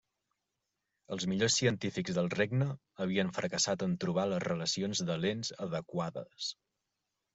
Els 1.15 1.25
millors 1.33 1.57
científics 1.59 2.15
del 2.19 2.31
regne 2.35 2.67
havien 3.05 3.31
fracassat 3.37 3.87
en 3.89 3.95
trobar 4.05 4.25
les 4.33 4.43
relacions 4.47 5.03
de 5.11 5.19
lents 5.27 5.53
adequades. 5.67 6.53